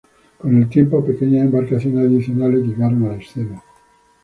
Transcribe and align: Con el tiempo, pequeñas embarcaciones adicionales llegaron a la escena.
Con 0.39 0.57
el 0.57 0.67
tiempo, 0.67 1.05
pequeñas 1.05 1.45
embarcaciones 1.45 2.07
adicionales 2.07 2.65
llegaron 2.65 3.05
a 3.05 3.09
la 3.09 3.17
escena. 3.17 3.61